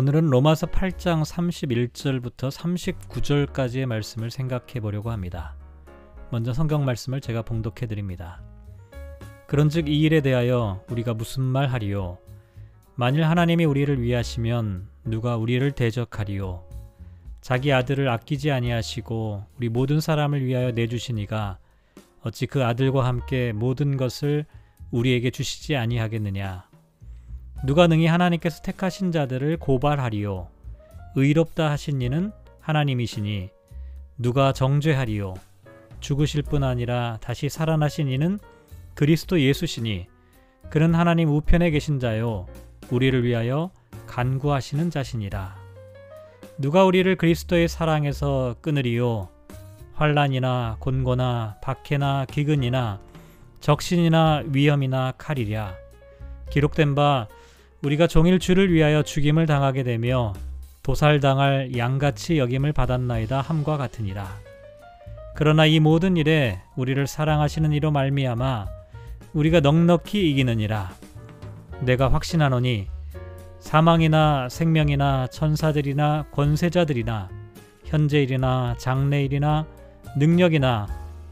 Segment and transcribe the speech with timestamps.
[0.00, 5.54] 오늘은 로마서 8장 31절부터 39절까지의 말씀을 생각해 보려고 합니다.
[6.30, 8.40] 먼저 성경 말씀을 제가 봉독해 드립니다.
[9.46, 12.16] 그런즉 이 일에 대하여 우리가 무슨 말 하리요
[12.94, 16.64] 만일 하나님이 우리를 위하시면 누가 우리를 대적하리요
[17.42, 21.58] 자기 아들을 아끼지 아니하시고 우리 모든 사람을 위하여 내주시니가
[22.22, 24.46] 어찌 그 아들과 함께 모든 것을
[24.92, 26.69] 우리에게 주시지 아니하겠느냐
[27.62, 30.48] 누가 능히 하나님께서 택하신 자들을 고발하리요?
[31.14, 33.50] 의롭다 하신 이는 하나님이시니
[34.16, 35.34] 누가 정죄하리요?
[36.00, 38.38] 죽으실 뿐 아니라 다시 살아나신 이는
[38.94, 40.06] 그리스도 예수시니
[40.70, 42.46] 그는 하나님 우편에 계신 자요
[42.90, 43.70] 우리를 위하여
[44.06, 45.56] 간구하시는 자신이라.
[46.58, 49.28] 누가 우리를 그리스도의 사랑에서 끊으리요?
[49.94, 53.00] 환란이나 곤고나 박해나 기근이나
[53.60, 55.74] 적신이나 위험이나 칼이랴.
[56.50, 57.28] 기록된 바
[57.82, 60.34] 우리가 종일 주를 위하여 죽임을 당하게 되며
[60.82, 64.28] 도살당할 양같이 여김을 받았나이다 함과 같으니라.
[65.34, 68.66] 그러나 이 모든 일에 우리를 사랑하시는 이로 말미암아
[69.32, 70.90] 우리가 넉넉히 이기느니라.
[71.80, 72.88] 내가 확신하노니
[73.60, 77.30] 사망이나 생명이나 천사들이나 권세자들이나
[77.84, 79.66] 현재일이나 장래일이나
[80.18, 80.86] 능력이나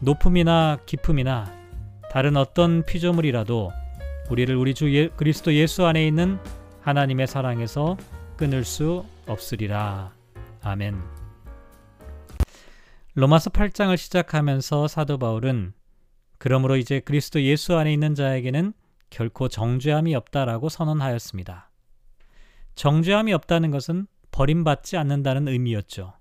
[0.00, 1.50] 높음이나 깊음이나
[2.10, 3.72] 다른 어떤 피조물이라도
[4.30, 6.38] 우리를 우리 주 예, 그리스도 예수 안에 있는
[6.80, 7.96] 하나님의 사랑에서
[8.36, 10.12] 끊을 수 없으리라.
[10.62, 11.00] 아멘.
[13.14, 15.74] 로마서 8장을 시작하면서 사도 바울은
[16.38, 18.72] 그러므로 이제 그리스도 예수 안에 있는 자에게는
[19.10, 21.70] 결코 정죄함이 없다라고 선언하였습니다.
[22.74, 26.14] 정죄함이 없다는 것은 버림받지 않는다는 의미였죠.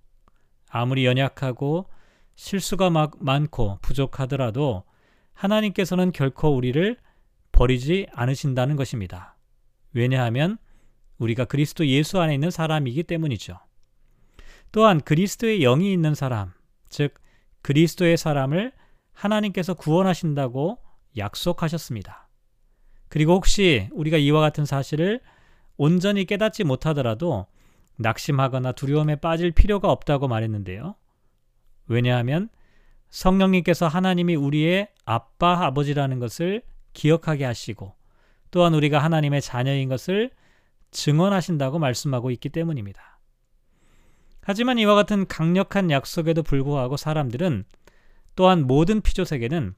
[0.69, 1.89] 아무리 연약하고
[2.35, 4.83] 실수가 많고 부족하더라도
[5.33, 6.97] 하나님께서는 결코 우리를
[7.53, 9.37] 버리지 않으신다는 것입니다.
[9.93, 10.57] 왜냐하면
[11.17, 13.57] 우리가 그리스도 예수 안에 있는 사람이기 때문이죠.
[14.73, 16.51] 또한 그리스도의 영이 있는 사람,
[16.89, 17.13] 즉
[17.61, 18.73] 그리스도의 사람을
[19.13, 20.79] 하나님께서 구원하신다고
[21.15, 22.27] 약속하셨습니다.
[23.07, 25.21] 그리고 혹시 우리가 이와 같은 사실을
[25.77, 27.45] 온전히 깨닫지 못하더라도
[27.97, 30.95] 낙심하거나 두려움에 빠질 필요가 없다고 말했는데요.
[31.87, 32.49] 왜냐하면
[33.11, 37.95] 성령님께서 하나님이 우리의 아빠, 아버지라는 것을 기억하게 하시고
[38.51, 40.31] 또한 우리가 하나님의 자녀인 것을
[40.91, 43.19] 증언하신다고 말씀하고 있기 때문입니다.
[44.41, 47.65] 하지만 이와 같은 강력한 약속에도 불구하고 사람들은
[48.35, 49.75] 또한 모든 피조세계는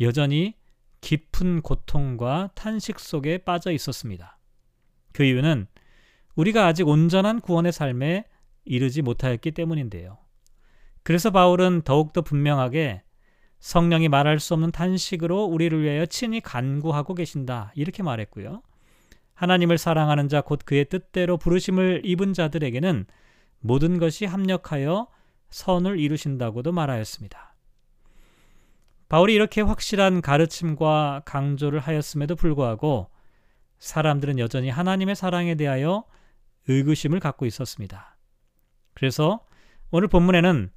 [0.00, 0.54] 여전히
[1.00, 4.38] 깊은 고통과 탄식 속에 빠져 있었습니다.
[5.12, 5.66] 그 이유는
[6.34, 8.24] 우리가 아직 온전한 구원의 삶에
[8.64, 10.18] 이르지 못하였기 때문인데요.
[11.02, 13.02] 그래서 바울은 더욱더 분명하게
[13.58, 17.72] 성령이 말할 수 없는 탄식으로 우리를 위하여 친히 간구하고 계신다.
[17.74, 18.62] 이렇게 말했고요.
[19.34, 23.06] 하나님을 사랑하는 자 곧 그의 뜻대로 부르심을 입은 자들에게는
[23.60, 25.08] 모든 것이 합력하여
[25.50, 27.54] 선을 이루신다고도 말하였습니다.
[29.08, 33.08] 바울이 이렇게 확실한 가르침과 강조를 하였음에도 불구하고
[33.78, 36.04] 사람들은 여전히 하나님의 사랑에 대하여
[36.68, 38.16] 의구심을 갖고 있었습니다.
[38.94, 39.40] 그래서
[39.90, 40.70] 오늘 본문에는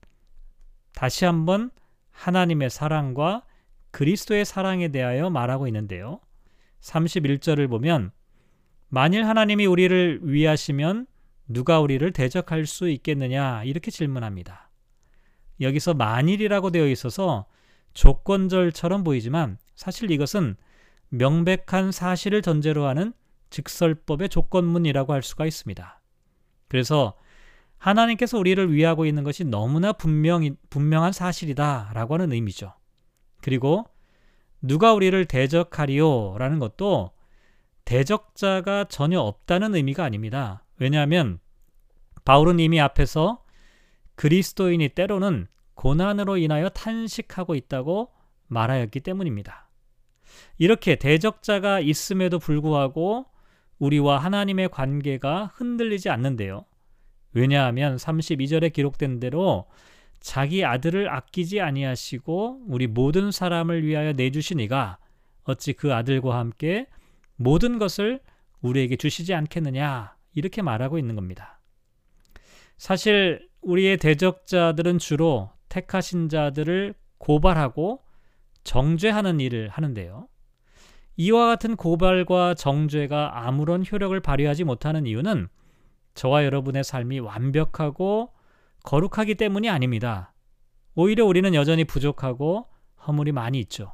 [0.93, 1.71] 다시 한번
[2.19, 3.43] 하나님의 사랑과
[3.91, 6.19] 그리스도의 사랑에 대하여 말하고 있는데요.
[6.81, 8.11] 31절을 보면
[8.89, 11.07] 만일 하나님이 우리를 위하시면
[11.47, 14.69] 누가 우리를 대적할 수 있겠느냐 이렇게 질문합니다.
[15.61, 17.45] 여기서 만일이라고 되어 있어서
[17.93, 20.57] 조건절처럼 보이지만 사실 이것은
[21.09, 23.13] 명백한 사실을 전제로 하는
[23.49, 26.01] 직설법의 조건문이라고 할 수가 있습니다.
[26.67, 27.15] 그래서
[27.79, 32.73] 하나님께서 우리를 위하고 있는 것이 너무나 분명, 분명한 사실이다라고 하는 의미죠.
[33.41, 33.85] 그리고
[34.61, 36.37] 누가 우리를 대적하리요?
[36.37, 37.11] 라는 것도
[37.85, 40.63] 대적자가 전혀 없다는 의미가 아닙니다.
[40.77, 41.39] 왜냐하면
[42.25, 43.43] 바울은 이미 앞에서
[44.15, 48.11] 그리스도인이 때로는 고난으로 인하여 탄식하고 있다고
[48.47, 49.69] 말하였기 때문입니다.
[50.57, 53.25] 이렇게 대적자가 있음에도 불구하고
[53.79, 56.65] 우리와 하나님의 관계가 흔들리지 않는데요.
[57.33, 59.67] 왜냐하면 32절에 기록된 대로
[60.19, 64.97] 자기 아들을 아끼지 아니하시고 우리 모든 사람을 위하여 내주시니가
[65.43, 66.87] 어찌 그 아들과 함께
[67.35, 68.19] 모든 것을
[68.61, 71.61] 우리에게 주시지 않겠느냐 이렇게 말하고 있는 겁니다.
[72.77, 78.03] 사실 우리의 대적자들은 주로 택하신 자들을 고발하고
[78.63, 80.27] 정죄하는 일을 하는데요.
[81.17, 85.49] 이와 같은 고발과 정죄가 아무런 효력을 발휘하지 못하는 이유는
[86.19, 88.33] 저와 여러분의 삶이 완벽하고
[88.83, 90.33] 거룩하기 때문이 아닙니다.
[90.93, 92.67] 오히려 우리는 여전히 부족하고
[93.07, 93.93] 허물이 많이 있죠.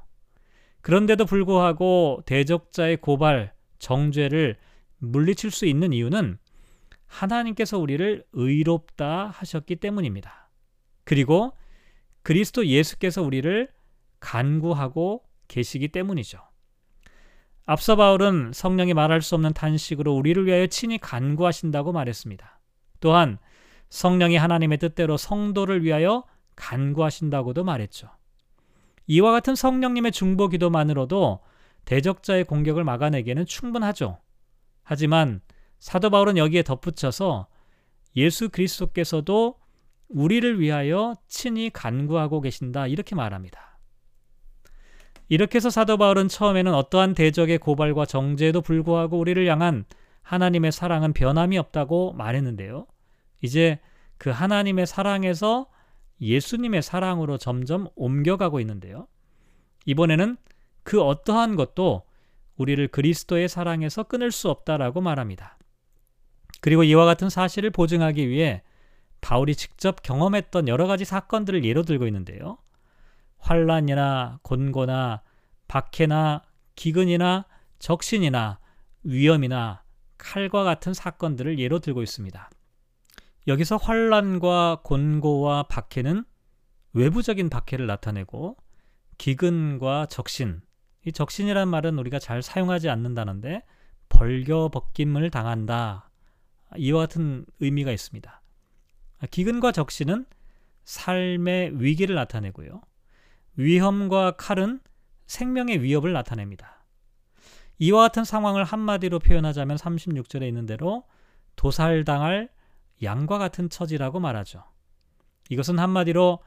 [0.82, 4.58] 그런데도 불구하고 대적자의 고발, 정죄를
[4.98, 6.40] 물리칠 수 있는 이유는
[7.06, 10.50] 하나님께서 우리를 의롭다 하셨기 때문입니다.
[11.04, 11.56] 그리고
[12.24, 13.70] 그리스도 예수께서 우리를
[14.20, 16.40] 간구하고 계시기 때문이죠.
[17.66, 22.60] 앞서 바울은 성령이 말할 수 없는 탄식으로 우리를 위하여 친히 간구하신다고 말했습니다.
[23.00, 23.40] 또한
[23.90, 26.24] 성령이 하나님의 뜻대로 성도를 위하여
[26.56, 28.10] 간구하신다고도 말했죠.
[29.08, 31.40] 이와 같은 성령님의 중보 기도만으로도
[31.86, 34.20] 대적자의 공격을 막아내기에는 충분하죠.
[34.84, 35.42] 하지만
[35.80, 37.48] 사도 바울은 여기에 덧붙여서
[38.16, 39.60] 예수 그리스도께서도
[40.08, 43.75] 우리를 위하여 친히 간구하고 계신다 이렇게 말합니다.
[45.28, 49.86] 이렇게 해서 사도 바울은 처음에는 어떠한 대적의 고발과 정죄에도 불구하고 우리를 향한
[50.22, 52.88] 하나님의 사랑은 변함이 없다고 말했는데요.
[53.42, 53.80] 이제
[54.18, 55.68] 그 하나님의 사랑에서
[56.22, 59.08] 예수님의 사랑으로 점점 옮겨가고 있는데요.
[59.86, 60.38] 이번에는
[60.84, 62.04] 그 어떠한 것도
[62.58, 65.58] 우리를 그리스도의 사랑에서 끊을 수 없다라고 말합니다.
[66.62, 68.64] 그리고 이와 같은 사실을 보증하기 위해
[69.22, 72.58] 바울이 직접 경험했던 여러 가지 사건들을 예로 들고 있는데요.
[73.46, 75.22] 환란이나 곤고나
[75.68, 76.42] 박해나
[76.76, 77.46] 기근이나
[77.78, 78.60] 적신이나
[79.04, 79.84] 위험이나
[80.18, 82.50] 칼과 같은 사건들을 예로 들고 있습니다.
[83.48, 86.26] 여기서 환란과 곤고와 박해는
[86.94, 88.58] 외부적인 박해를 나타내고
[89.20, 90.62] 기근과 적신,
[91.06, 93.62] 이 적신이란 말은 우리가 잘 사용하지 않는다는데
[94.10, 96.10] 벌겨벗김을 당한다.
[96.78, 98.42] 이와 같은 의미가 있습니다.
[99.30, 100.26] 기근과 적신은
[100.86, 102.82] 삶의 위기를 나타내고요.
[103.58, 104.80] 위험과 칼은
[105.28, 106.86] 생명의 위협을 나타냅니다.
[107.80, 111.04] 이와 같은 상황을 한마디로 표현하자면 36절에 있는 대로
[111.56, 112.50] 도살당할
[113.04, 114.64] 양과 같은 처지라고 말하죠.
[115.50, 116.40] 이것은 한마디로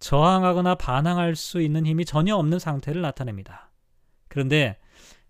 [0.00, 3.70] 저항하거나 반항할 수 있는 힘이 전혀 없는 상태를 나타냅니다.
[4.28, 4.78] 그런데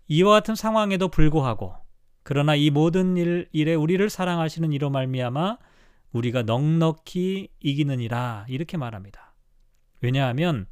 [0.07, 1.75] 이와 같은 상황에도 불구하고
[2.23, 5.57] 그러나 이 모든 일, 일에 우리를 사랑하시는 이로 말미암아
[6.13, 9.33] 우리가 넉넉히 이기느니라 이렇게 말합니다.
[10.01, 10.67] 왜냐하면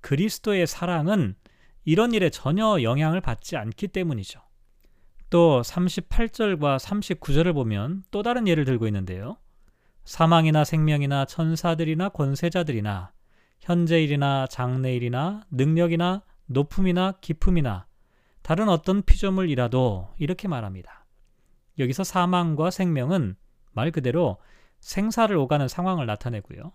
[0.00, 1.34] 그리스도의 사랑은
[1.84, 4.40] 이런 일에 전혀 영향을 받지 않기 때문이죠.
[5.30, 9.36] 또 38절과 39절을 보면 또 다른 예를 들고 있는데요.
[10.04, 13.12] 사망이나 생명이나 천사들이나 권세자들이나
[13.60, 17.86] 현재일이나 장래일이나 능력이나 높음이나 깊음이나
[18.42, 21.06] 다른 어떤 피조물이라도 이렇게 말합니다.
[21.78, 23.36] 여기서 사망과 생명은
[23.72, 24.38] 말 그대로
[24.80, 26.72] 생사를 오가는 상황을 나타내고요.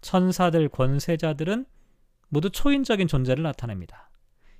[0.00, 1.66] 천사들, 권세자들은
[2.28, 4.10] 모두 초인적인 존재를 나타냅니다.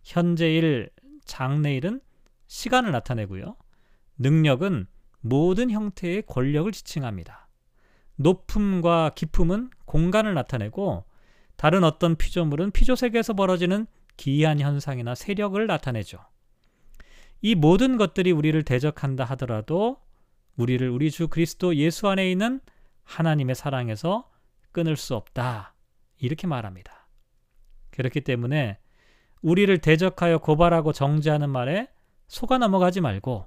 [0.03, 0.91] 현재일,
[1.25, 2.01] 장래일은
[2.47, 3.57] 시간을 나타내고요.
[4.19, 4.87] 능력은
[5.21, 7.49] 모든 형태의 권력을 지칭합니다.
[8.17, 11.05] 높음과 깊음은 공간을 나타내고
[11.57, 13.87] 다른 어떤 피조물은 피조 세계에서 벌어지는
[14.17, 16.19] 기이한 현상이나 세력을 나타내죠.
[17.41, 20.01] 이 모든 것들이 우리를 대적한다 하더라도
[20.57, 22.61] 우리를 우리 주 그리스도 예수 안에 있는
[23.05, 24.29] 하나님의 사랑에서
[24.73, 25.75] 끊을 수 없다.
[26.19, 26.98] 이렇게 말합니다.
[27.99, 28.79] 그렇기 때문에
[29.43, 31.89] 우리를 대적하여 고발하고 정죄하는 말에
[32.29, 33.47] 속아 넘어가지 말고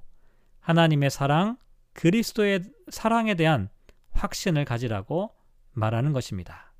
[0.59, 1.57] 하나님의 사랑,
[1.94, 3.69] 그리스도의 사랑에 대한
[4.12, 5.31] 확신을 가지라고
[5.71, 6.74] 말하는 것입니다.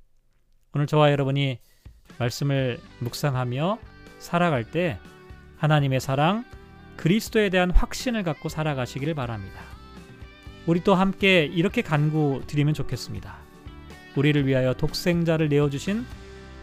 [0.74, 1.60] 오늘 저와 여러분이
[2.18, 3.78] 말씀을 묵상하며
[4.18, 4.98] 살아갈 때
[5.56, 6.44] 하나님의 사랑,
[6.96, 9.62] 그리스도에 대한 확신을 갖고 살아가시기를 바랍니다.
[10.66, 13.38] 우리 또 함께 이렇게 간구 드리면 좋겠습니다.
[14.14, 16.04] 우리를 위하여 독생자를 내어주신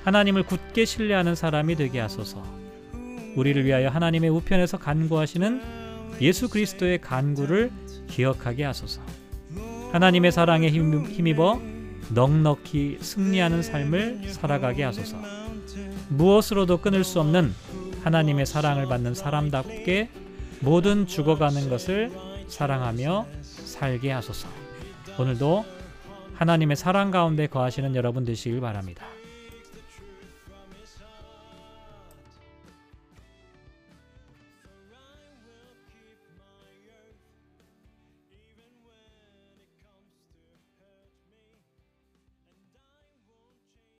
[0.03, 2.43] 하나님을 굳게 신뢰하는 사람이 되게 하소서.
[3.35, 5.61] 우리를 위하여 하나님의 우편에서 간구하시는
[6.21, 7.71] 예수 그리스도의 간구를
[8.07, 9.01] 기억하게 하소서.
[9.91, 11.61] 하나님의 사랑에 힘입어
[12.13, 15.17] 넉넉히 승리하는 삶을 살아가게 하소서.
[16.09, 17.53] 무엇으로도 끊을 수 없는
[18.03, 20.09] 하나님의 사랑을 받는 사람답게
[20.61, 22.11] 모든 죽어가는 것을
[22.47, 24.47] 사랑하며 살게 하소서.
[25.17, 25.65] 오늘도
[26.33, 29.05] 하나님의 사랑 가운데 거하시는 여러분 되시길 바랍니다.